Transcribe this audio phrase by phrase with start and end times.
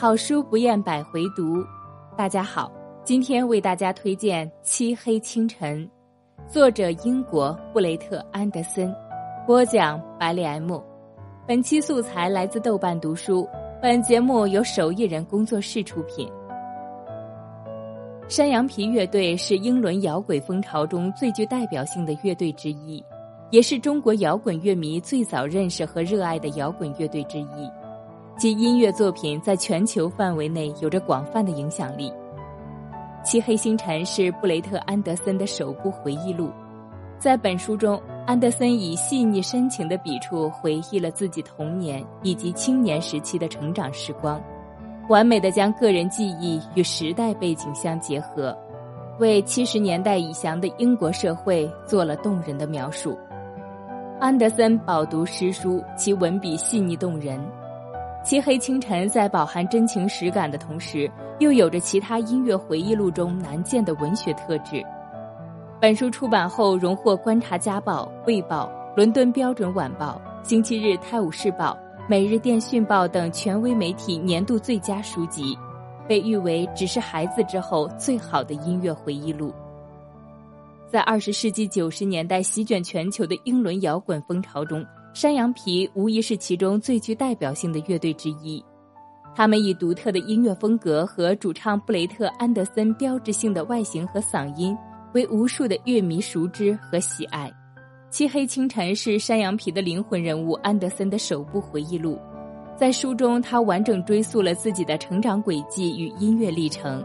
[0.00, 1.62] 好书不厌百回读。
[2.16, 2.72] 大家好，
[3.04, 5.86] 今天为大家推荐《漆黑清晨》，
[6.50, 8.90] 作者英国布雷特·安德森，
[9.46, 10.80] 播讲百里 M。
[11.46, 13.46] 本期素材来自豆瓣读书。
[13.82, 16.26] 本节目由手艺人工作室出品。
[18.26, 23.04] 山羊皮乐队是英伦摇滚风潮中最具代表性的乐队之一，
[23.50, 27.70] 也是中国摇滚乐迷最早认识和热爱的摇滚乐队之一。
[28.40, 32.10] 其音乐作品在全球范围内有着广泛的影响力。
[33.22, 36.48] 《漆黑星辰》是布雷特·安德森的首部回忆录，
[37.18, 44.42] 在本书中，安德森以细腻深情的笔触回忆了自己童年以及青年时期的成长时光，
[45.10, 48.56] 完美的将个人记忆与时代背景相结合，
[49.18, 53.18] 为七十年代以降的英国社会做了动人的描述。
[54.18, 57.38] 安德森饱读诗书，其文笔细腻动人。
[58.22, 64.84] 《漆黑清晨》在饱含真情实感的同时，又有着其他音乐回忆录中难见的文学特质。
[65.80, 71.72] 本书出版后，荣获《观察家报》《卫报》《伦敦标准晚报》《星期日泰晤士报》
[72.08, 75.56] 《每日电讯报》等权威媒体年度最佳书籍，
[76.06, 79.50] 被誉为“只是孩子之后最好的音乐回忆录”。
[80.92, 84.84] 在二十世纪九十年代席卷全球的英伦摇滚风潮中。
[85.12, 88.64] 山羊皮无疑是其中最具代表性的乐队之一，
[89.34, 94.76] 他们以独特的音乐风格和主唱布雷特·安德森标志性的外形和嗓音，
[95.12, 97.48] 为无数的乐迷熟知和喜爱。
[98.08, 102.16] 《漆黑清晨》是山羊皮的灵魂人物安德森的首部回忆录，
[102.76, 107.04] 在书中，他完整追溯了自己的成长轨迹与音乐历程。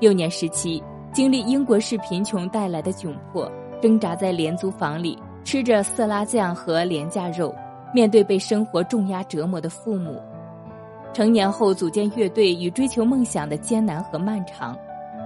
[0.00, 0.82] 幼年时期，
[1.14, 3.50] 经历英国式贫穷带来的窘迫，
[3.80, 5.18] 挣扎在廉租房里。
[5.46, 7.54] 吃着色拉酱和廉价肉，
[7.94, 10.20] 面对被生活重压折磨的父母，
[11.12, 14.76] 成年后组建乐队与追求梦想的艰难和漫长，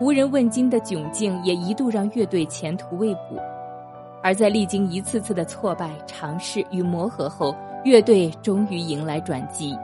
[0.00, 3.38] 无人问津的窘境也一度让乐队前途未卜。
[4.22, 7.54] 而在历经一次次的挫败、尝试与磨合后，
[7.84, 9.74] 乐队终于迎来转机。《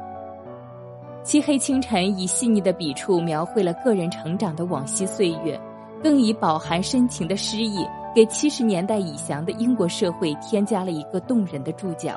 [1.23, 5.61] 漆黑清晨》以细腻的笔触描绘了个人成长的往昔岁月，
[6.03, 7.87] 更以饱含深情的诗意。
[8.15, 12.15] 给七十年代已降的英国社会添加了一个动人的注脚。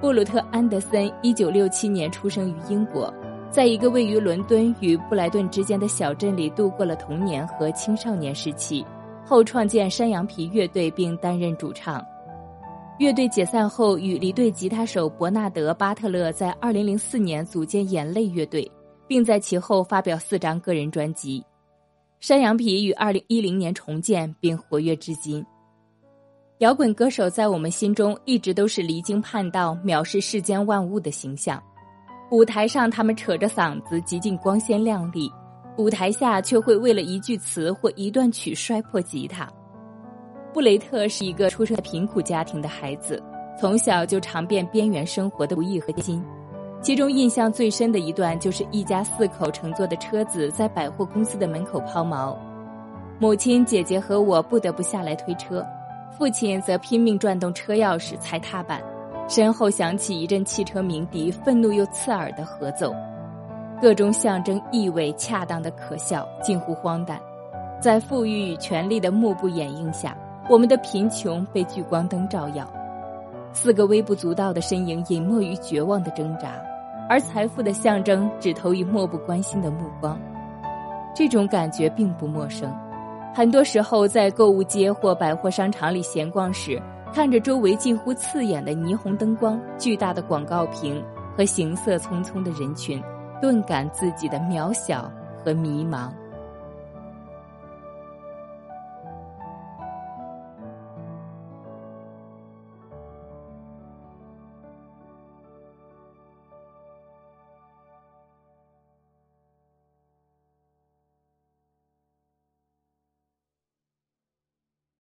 [0.00, 3.12] 布鲁特·安德森一九六七年出生于英国，
[3.50, 8.86] 在一个位于伦敦与布莱顿之间的小镇里度过了童年和青少年时期，
[9.26, 12.00] 后创建山羊皮乐队并担任主唱。
[12.98, 18.70] 乐队解散后，与离队吉他手伯纳德·巴特勒在二零零四年组建眼泪乐队，
[19.08, 21.44] 并在其后发表四张个人专辑。
[22.22, 25.44] 山羊皮于二零一零年重建并活跃至今。
[26.58, 31.60] 摇滚歌手在我们心中一直都是离经叛道、藐视世间万物的形象。
[32.30, 35.28] 舞台上他们扯着嗓子，极尽光鲜亮丽；
[35.76, 39.50] 舞台下却会为了一句词或一段曲摔破吉他。
[40.54, 43.20] 布雷特是一个出生在贫苦家庭的孩子，
[43.60, 46.24] 从小就尝遍边缘生活的不易和艰辛。
[46.82, 52.36] 其中印象最深的一段，就是一家四口乘坐的车子在百货公司的门口抛锚，
[53.20, 55.64] 母亲、姐姐和我不得不下来推车，
[56.18, 58.82] 父亲则拼命转动车钥匙踩踏板，
[59.28, 62.92] 身后响起一阵汽车鸣笛，愤怒又刺耳的合奏，
[63.80, 67.16] 各种象征意味恰当的可笑，近乎荒诞。
[67.80, 70.16] 在富裕与权力的幕布掩映下，
[70.50, 72.68] 我们的贫穷被聚光灯照耀，
[73.52, 76.60] 四个微不足道的身影隐没于绝望的挣扎。
[77.08, 80.18] 而财富的象征只投以漠不关心的目光，
[81.14, 82.72] 这种感觉并不陌生。
[83.34, 86.80] 很多时候，在购物街或百货商场里闲逛时，
[87.12, 91.02] 看着周围近乎刺眼的霓虹灯光、巨大的广告屏
[91.36, 93.02] 和行色匆匆的人群，
[93.40, 95.10] 顿感自己的渺小
[95.44, 96.10] 和迷茫。